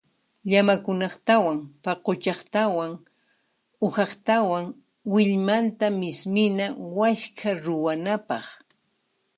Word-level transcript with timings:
Llamakunaqtawan 0.49 1.57
paquchaqtawan 1.83 2.91
uhaqtawan 3.85 4.65
willmanta 5.13 5.87
mismina 6.01 6.65
waskha 6.97 7.51
ruwanapaq. 7.63 8.45